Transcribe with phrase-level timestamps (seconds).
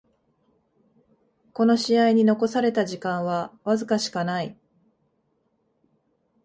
[1.53, 4.57] この試合に残された時間はわずかしかない